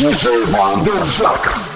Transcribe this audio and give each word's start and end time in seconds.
DJ 0.00 0.46
Vanderjak. 0.48 1.69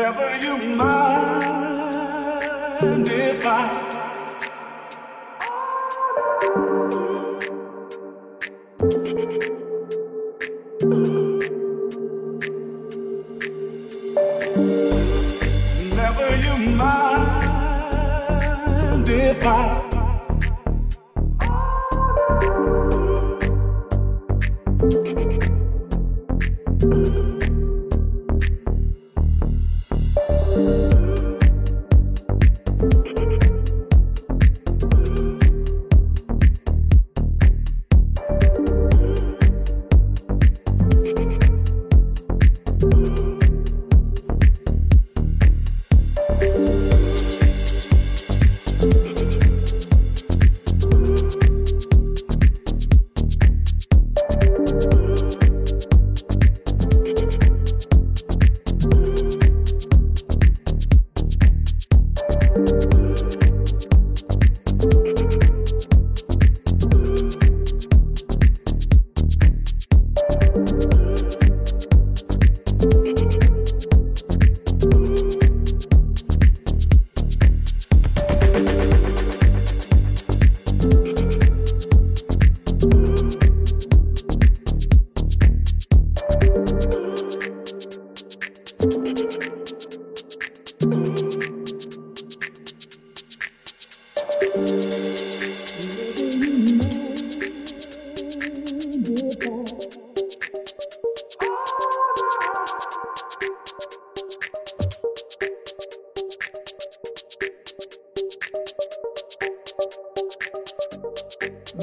Never 0.00 0.34
you 0.38 0.56
mind 0.76 1.42
if 3.06 3.46
I 3.46 3.89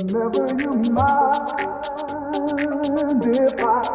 Never, 0.06 0.46
you 0.60 0.92
mind 0.94 1.56
if 3.36 3.66
I 3.66 3.87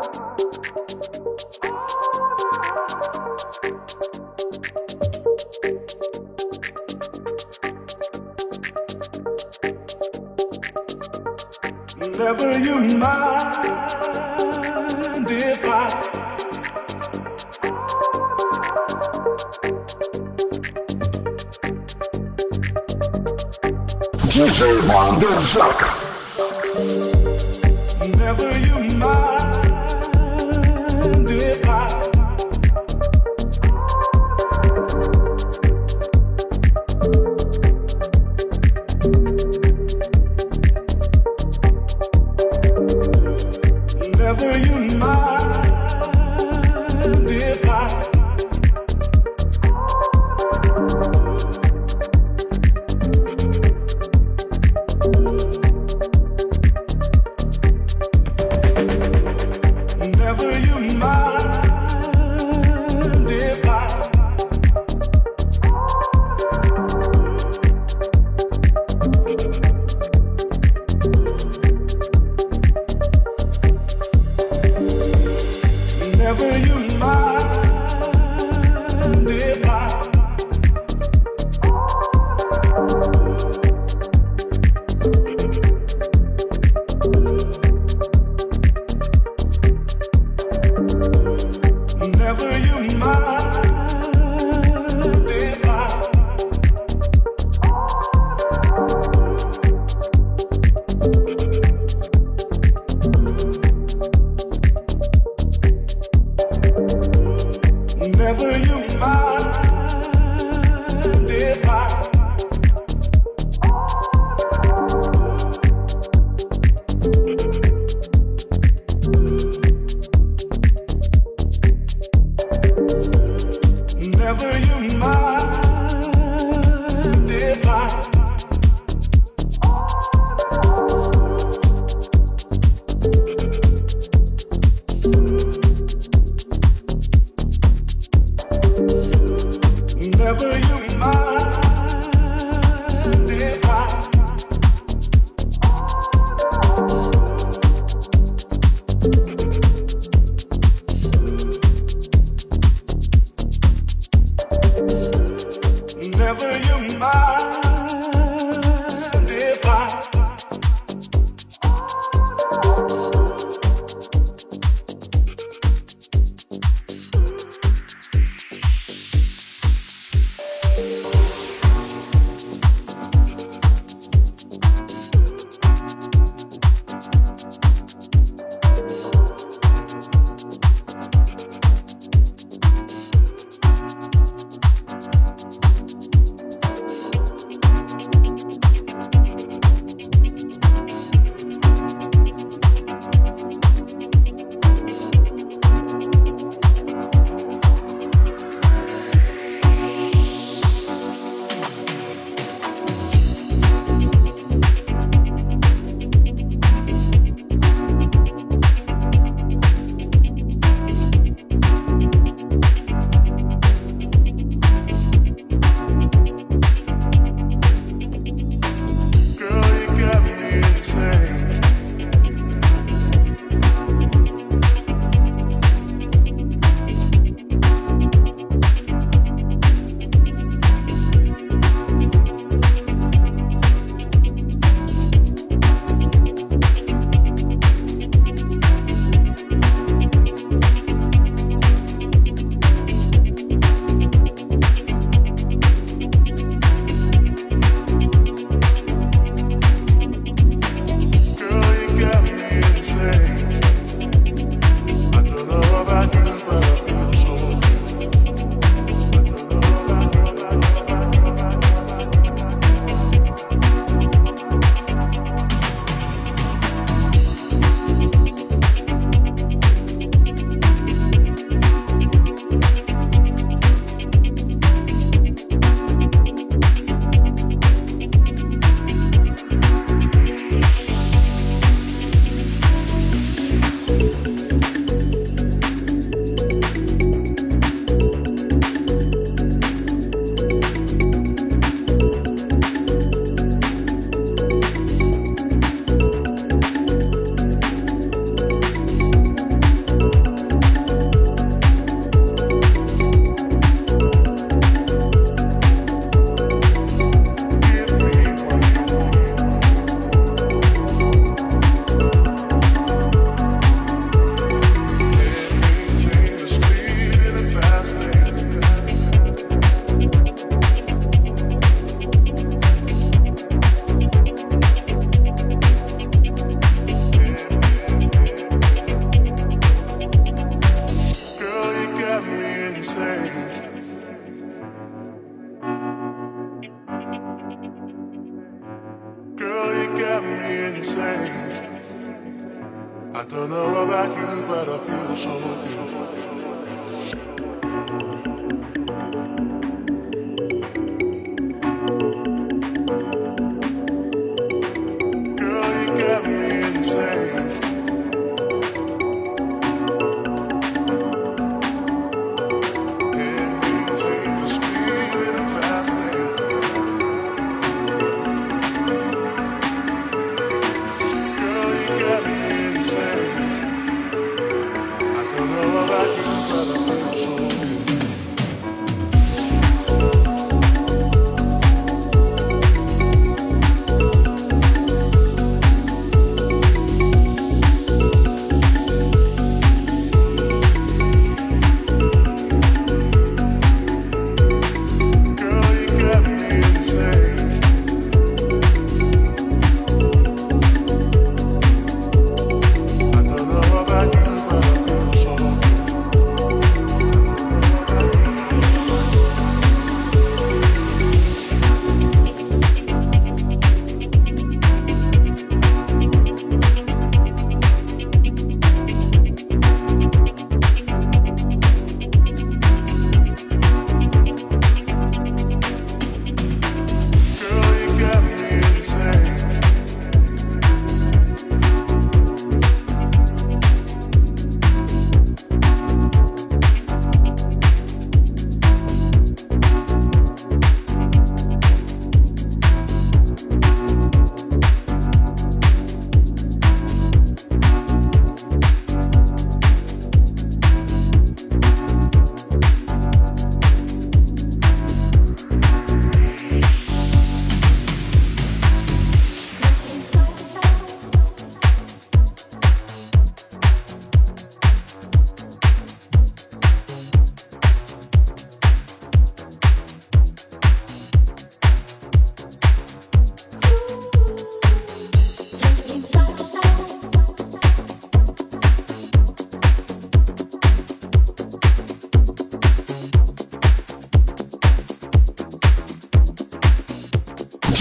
DJ 24.33 24.81
Wanderzaka. 24.89 26.02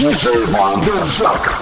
DJ 0.02 1.61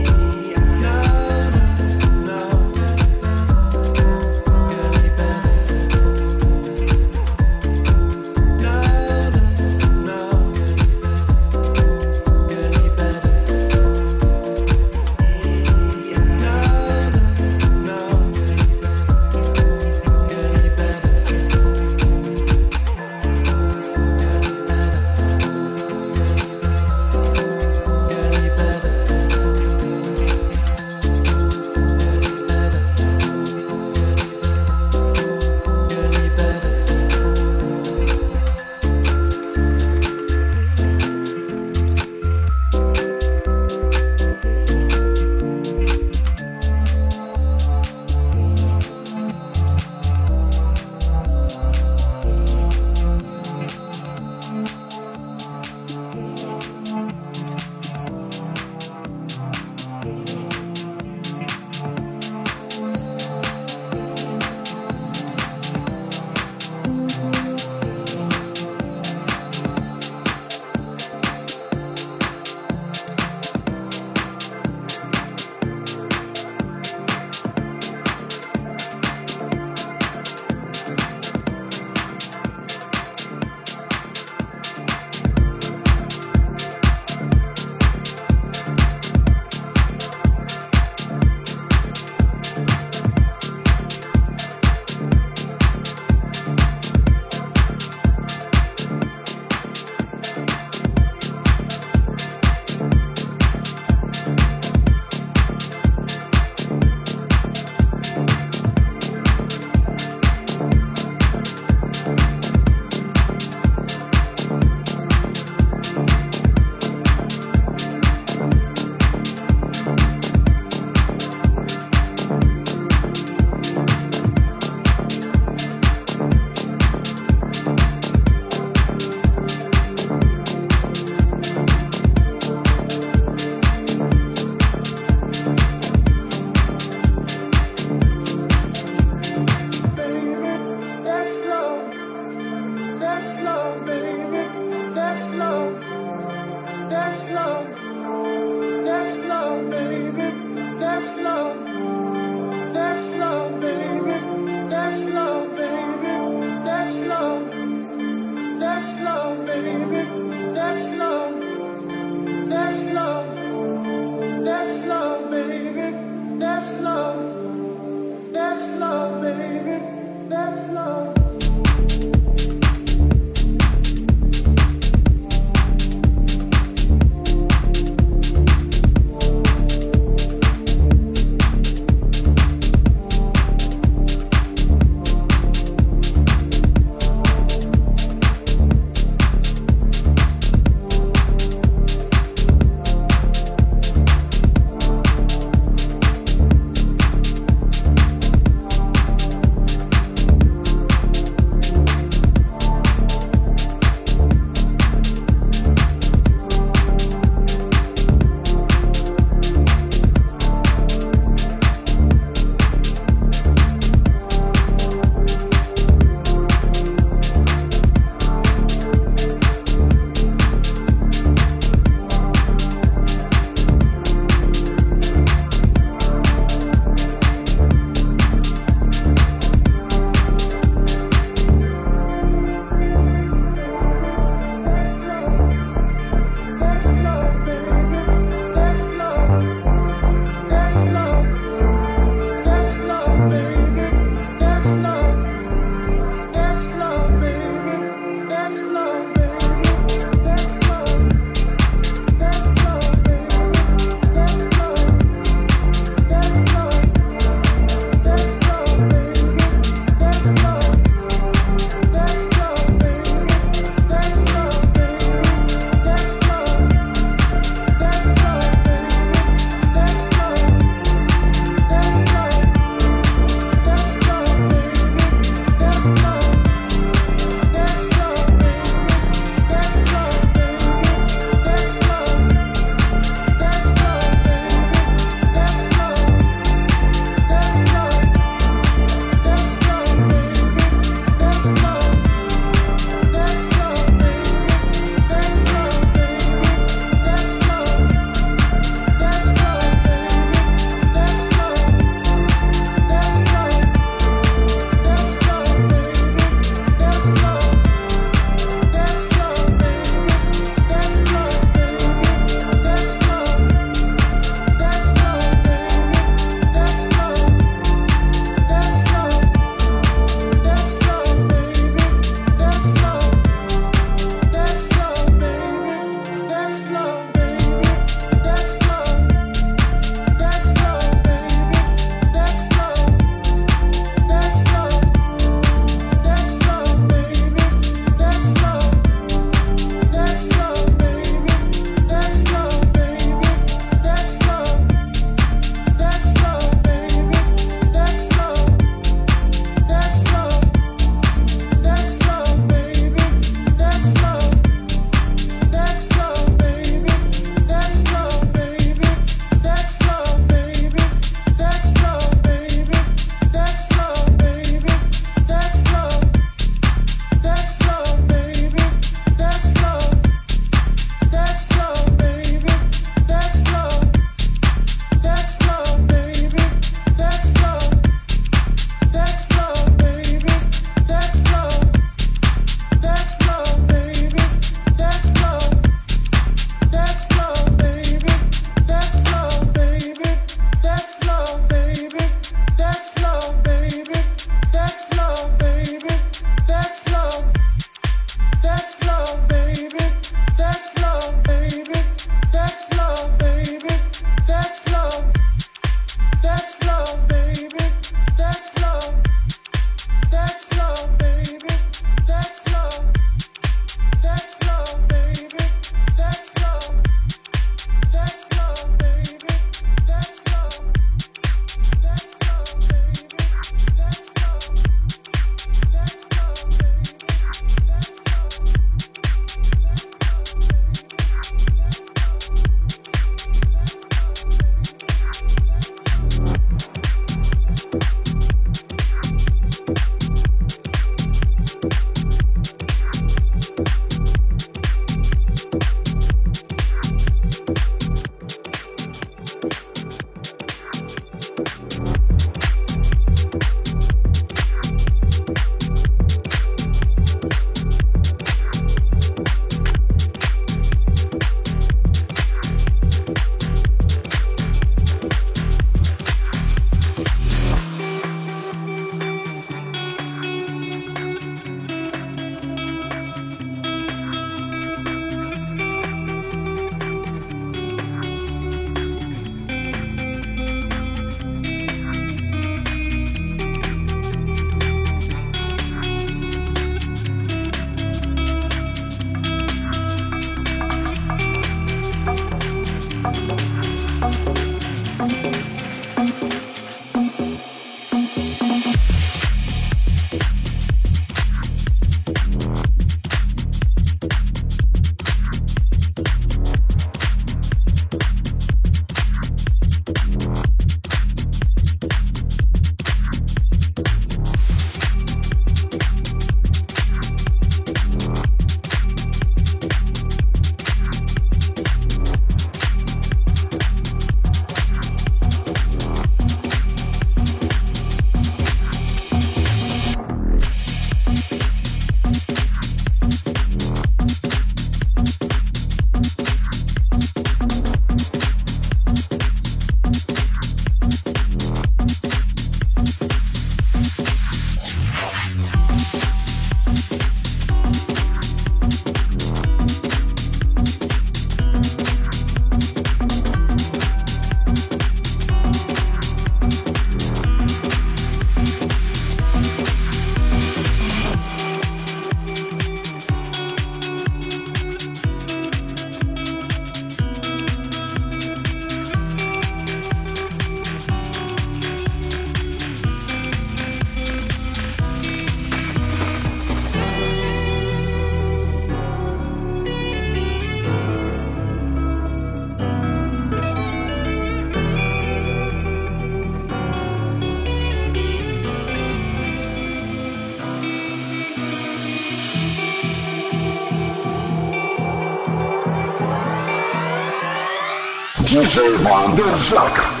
Диджей 598.31 598.77
Вандержак. 598.77 600.00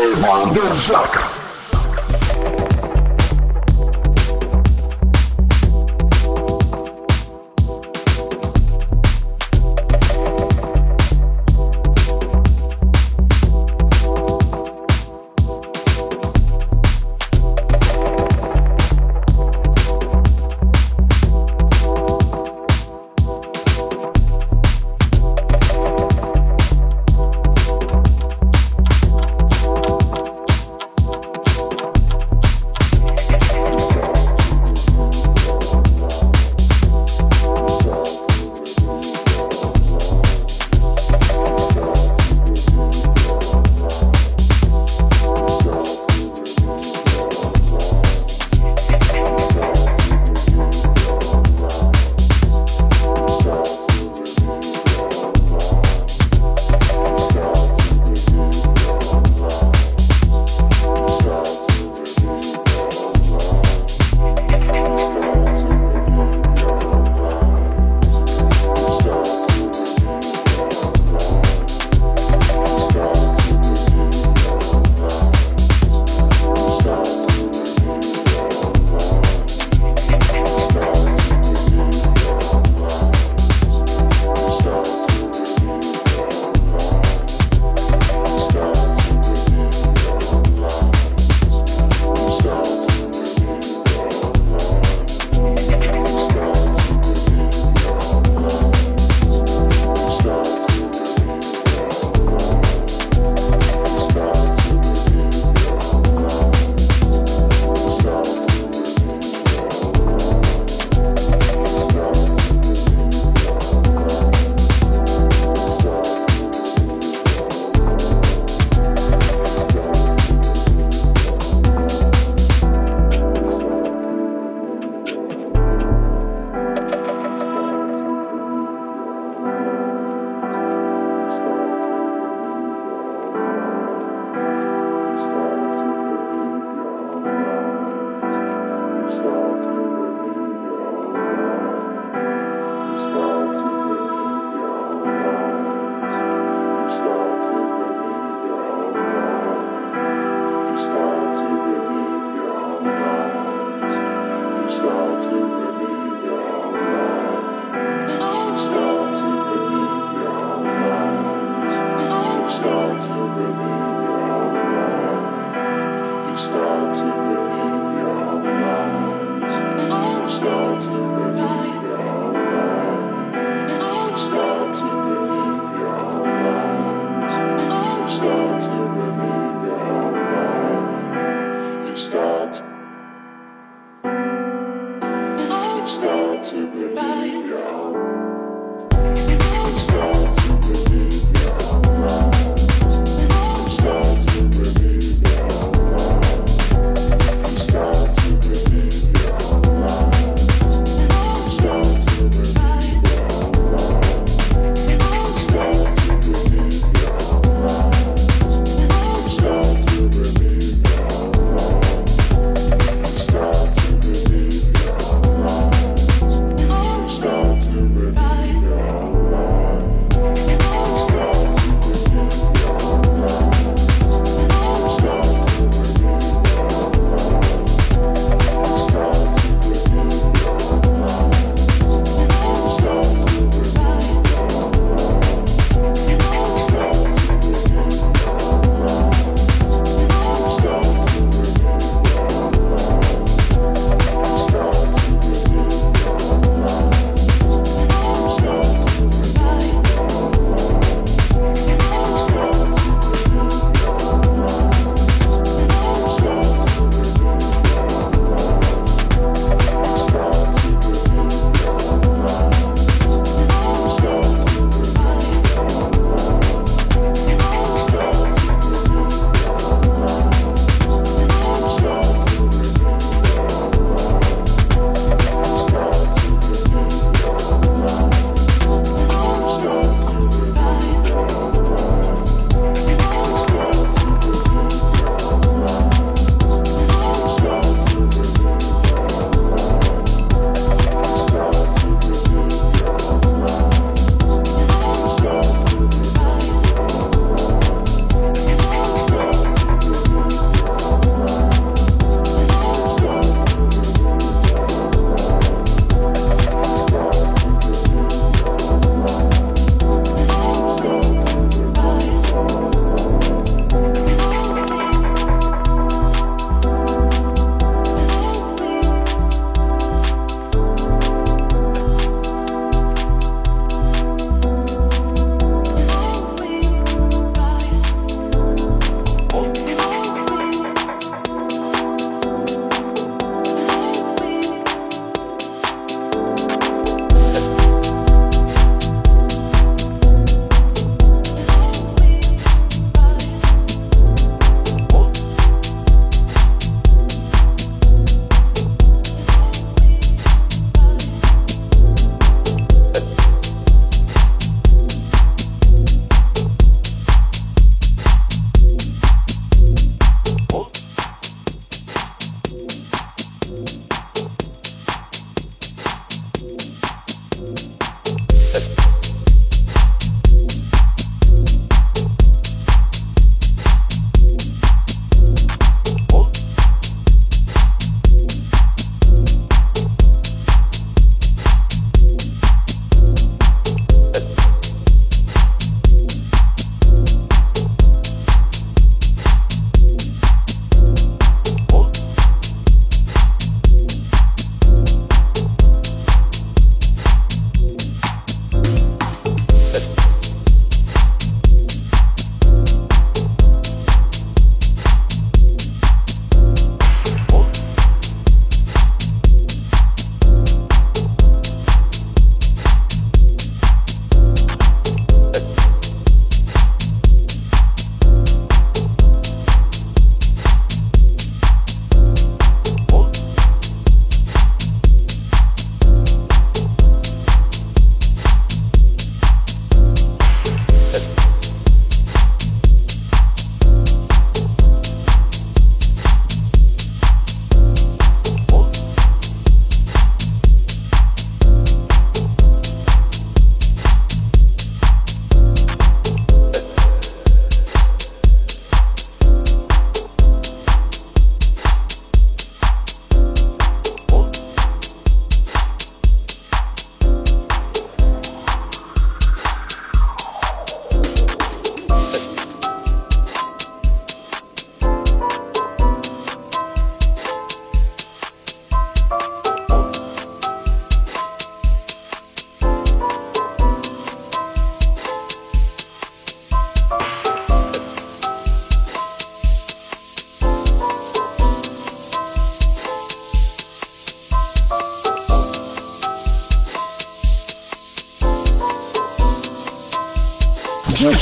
Wanderzak. 0.00 1.31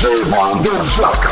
DJ. 0.01 0.09
DJ 0.09 0.24
Wanderjak. 0.30 1.30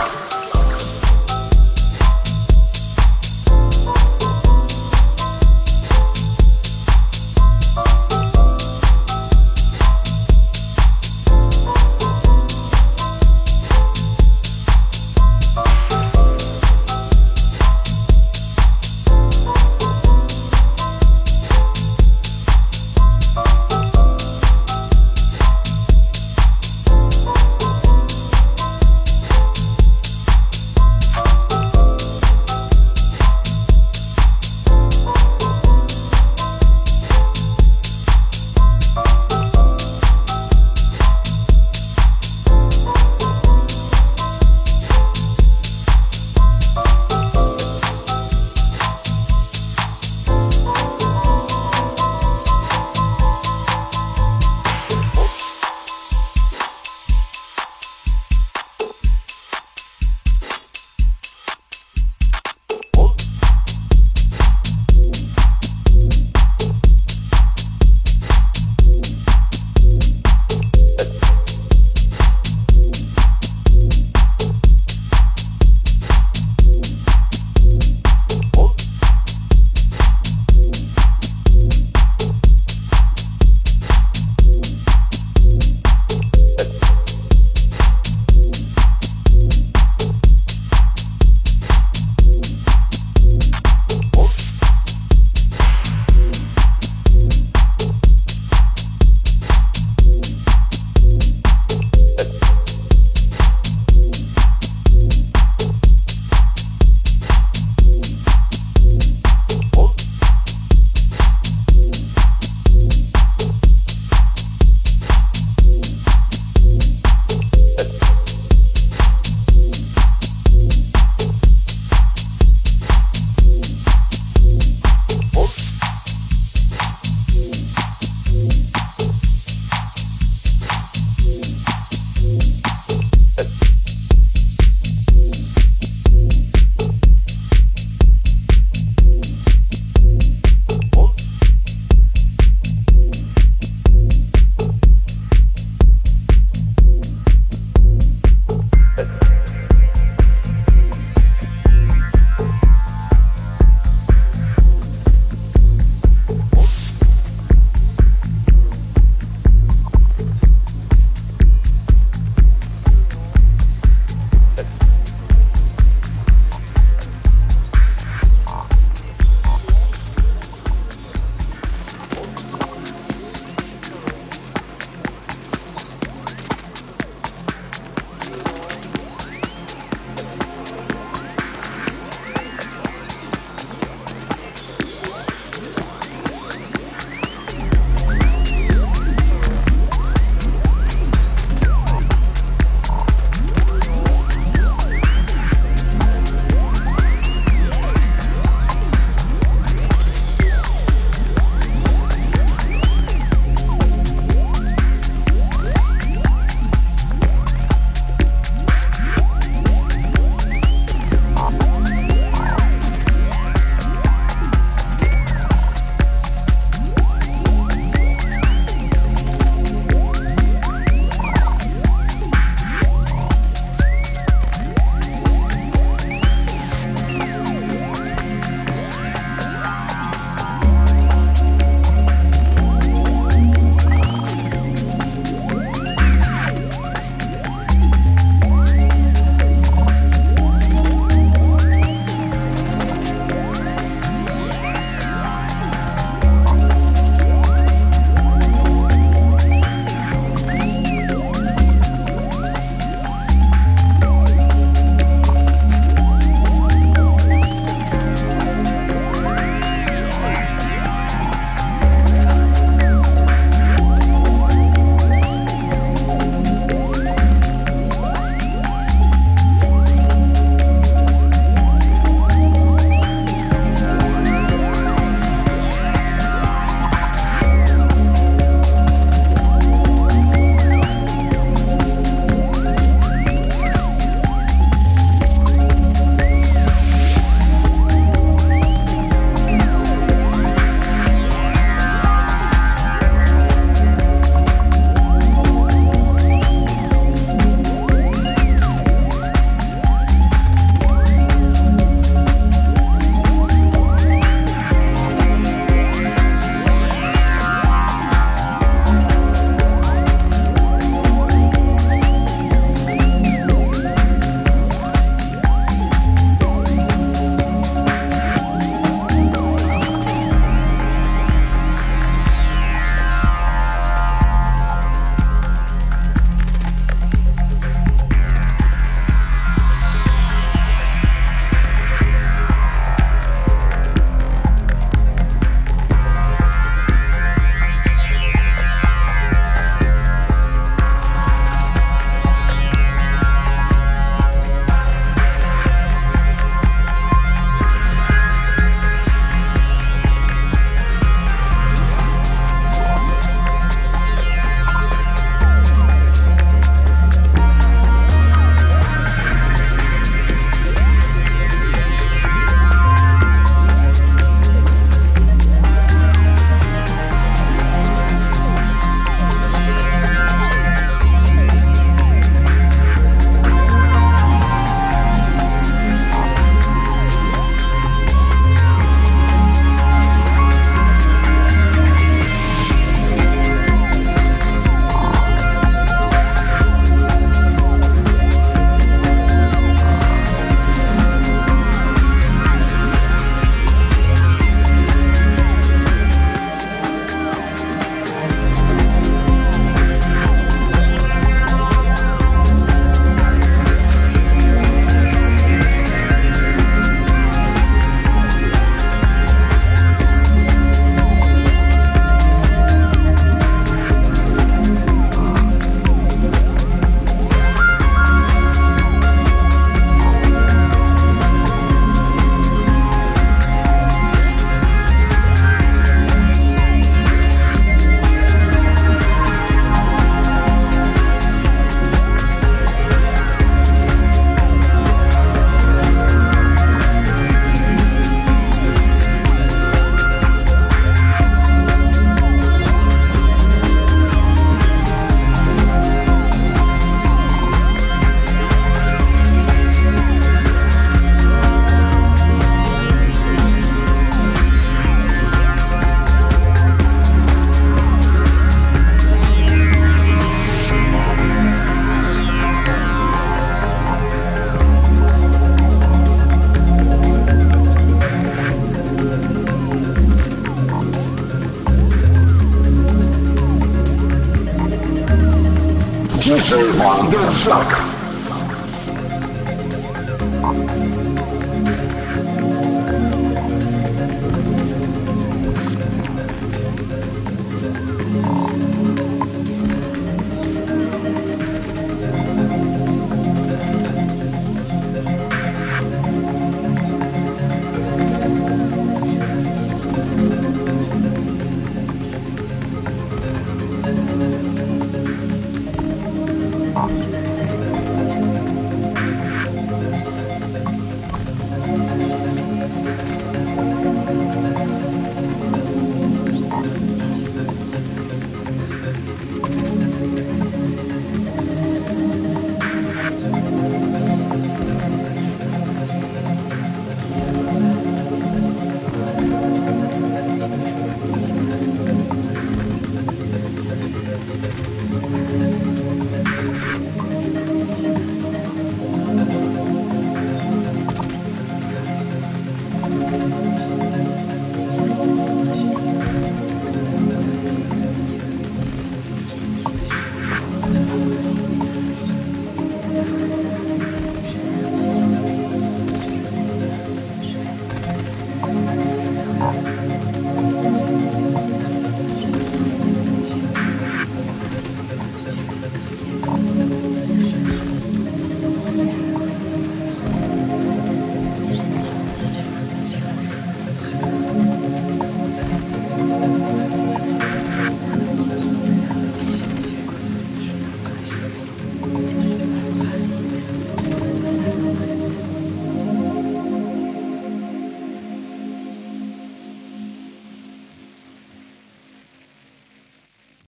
DJ 476.48 476.72
Vanderjak. 476.78 476.78
DJ 476.78 476.78
Wanderjack. 476.78 477.77